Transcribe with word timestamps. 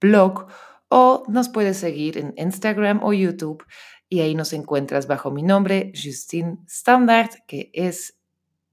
blog 0.00 0.46
o 0.88 1.24
nos 1.28 1.48
puedes 1.48 1.78
seguir 1.78 2.18
en 2.18 2.34
Instagram 2.36 3.02
o 3.02 3.12
YouTube 3.12 3.64
y 4.08 4.20
ahí 4.20 4.34
nos 4.34 4.52
encuentras 4.52 5.06
bajo 5.06 5.30
mi 5.30 5.42
nombre, 5.42 5.92
Justine 5.94 6.58
Standard, 6.66 7.30
que 7.46 7.70
es 7.72 8.18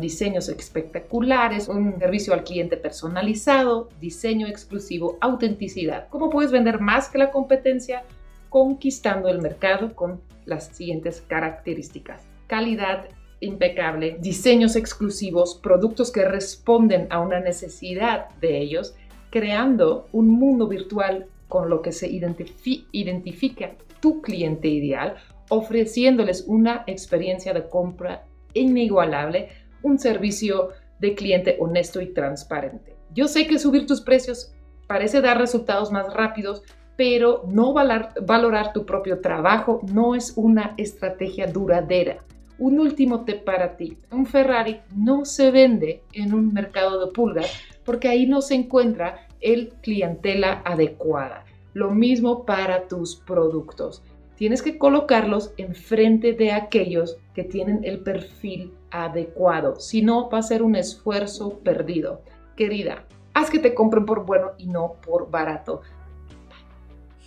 diseños 0.00 0.48
espectaculares, 0.48 1.68
un 1.68 1.98
servicio 1.98 2.32
al 2.32 2.42
cliente 2.42 2.78
personalizado, 2.78 3.90
diseño 4.00 4.46
exclusivo, 4.46 5.18
autenticidad. 5.20 6.08
¿Cómo 6.08 6.30
puedes 6.30 6.52
vender 6.52 6.80
más 6.80 7.10
que 7.10 7.18
la 7.18 7.30
competencia? 7.30 8.04
Conquistando 8.48 9.28
el 9.28 9.42
mercado 9.42 9.94
con 9.94 10.22
las 10.46 10.68
siguientes 10.68 11.20
características. 11.20 12.26
Calidad 12.46 13.08
impecable, 13.42 14.16
diseños 14.20 14.76
exclusivos, 14.76 15.60
productos 15.62 16.10
que 16.10 16.24
responden 16.24 17.06
a 17.10 17.20
una 17.20 17.40
necesidad 17.40 18.30
de 18.40 18.58
ellos, 18.58 18.94
creando 19.30 20.08
un 20.12 20.28
mundo 20.28 20.68
virtual 20.68 21.26
con 21.48 21.68
lo 21.68 21.82
que 21.82 21.92
se 21.92 22.08
identifica 22.08 23.72
tu 24.00 24.22
cliente 24.22 24.68
ideal, 24.68 25.16
ofreciéndoles 25.50 26.44
una 26.46 26.84
experiencia 26.86 27.52
de 27.52 27.68
compra 27.68 28.24
inigualable 28.54 29.48
un 29.82 29.98
servicio 29.98 30.70
de 30.98 31.14
cliente 31.14 31.56
honesto 31.58 32.00
y 32.00 32.06
transparente. 32.12 32.94
Yo 33.12 33.28
sé 33.28 33.46
que 33.46 33.58
subir 33.58 33.86
tus 33.86 34.00
precios 34.00 34.52
parece 34.86 35.20
dar 35.20 35.38
resultados 35.38 35.90
más 35.90 36.12
rápidos, 36.14 36.62
pero 36.96 37.44
no 37.48 37.72
valorar, 37.72 38.72
tu 38.72 38.86
propio 38.86 39.20
trabajo 39.20 39.80
no 39.92 40.14
es 40.14 40.34
una 40.36 40.74
estrategia 40.76 41.46
duradera. 41.46 42.22
Un 42.62 42.78
último 42.78 43.24
tip 43.24 43.42
para 43.42 43.76
ti. 43.76 43.98
Un 44.12 44.24
Ferrari 44.24 44.82
no 44.94 45.24
se 45.24 45.50
vende 45.50 46.04
en 46.12 46.32
un 46.32 46.54
mercado 46.54 47.04
de 47.04 47.12
pulgas 47.12 47.52
porque 47.84 48.06
ahí 48.06 48.24
no 48.24 48.40
se 48.40 48.54
encuentra 48.54 49.26
el 49.40 49.70
clientela 49.82 50.62
adecuada. 50.64 51.44
Lo 51.74 51.90
mismo 51.90 52.44
para 52.44 52.86
tus 52.86 53.16
productos. 53.16 54.04
Tienes 54.36 54.62
que 54.62 54.78
colocarlos 54.78 55.52
enfrente 55.56 56.34
de 56.34 56.52
aquellos 56.52 57.16
que 57.34 57.42
tienen 57.42 57.80
el 57.82 57.98
perfil 57.98 58.72
adecuado. 58.92 59.80
Si 59.80 60.00
no, 60.00 60.30
va 60.30 60.38
a 60.38 60.42
ser 60.44 60.62
un 60.62 60.76
esfuerzo 60.76 61.58
perdido. 61.64 62.22
Querida, 62.54 63.06
haz 63.34 63.50
que 63.50 63.58
te 63.58 63.74
compren 63.74 64.06
por 64.06 64.24
bueno 64.24 64.52
y 64.56 64.68
no 64.68 65.00
por 65.04 65.28
barato. 65.28 65.80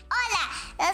Hola, 0.05 0.89
a 0.89 0.93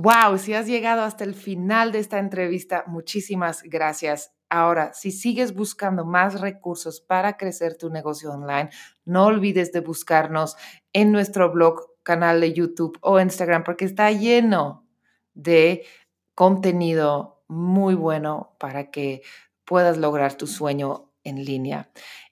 Wow, 0.00 0.38
si 0.38 0.54
has 0.54 0.68
llegado 0.68 1.02
hasta 1.02 1.24
el 1.24 1.34
final 1.34 1.90
de 1.90 1.98
esta 1.98 2.20
entrevista, 2.20 2.84
muchísimas 2.86 3.64
gracias. 3.64 4.32
Ahora, 4.48 4.92
si 4.94 5.10
sigues 5.10 5.56
buscando 5.56 6.04
más 6.04 6.40
recursos 6.40 7.00
para 7.00 7.36
crecer 7.36 7.76
tu 7.76 7.90
negocio 7.90 8.30
online, 8.30 8.70
no 9.04 9.26
olvides 9.26 9.72
de 9.72 9.80
buscarnos 9.80 10.54
en 10.92 11.10
nuestro 11.10 11.50
blog, 11.50 11.80
canal 12.04 12.40
de 12.40 12.52
YouTube 12.52 12.96
o 13.00 13.18
Instagram, 13.18 13.64
porque 13.64 13.86
está 13.86 14.12
lleno 14.12 14.86
de 15.34 15.84
contenido 16.36 17.42
muy 17.48 17.96
bueno 17.96 18.54
para 18.60 18.92
que 18.92 19.22
puedas 19.64 19.98
lograr 19.98 20.34
tu 20.34 20.46
sueño 20.46 21.10
en 21.24 21.44
línea. 21.44 21.90